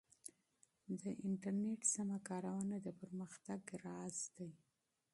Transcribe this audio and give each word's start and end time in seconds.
د 1.01 1.03
انټرنیټ 1.27 1.81
سمه 1.95 2.17
کارونه 2.29 2.75
د 2.85 2.87
پرمختګ 3.01 3.59
راز 3.85 4.17
دی. 4.37 4.51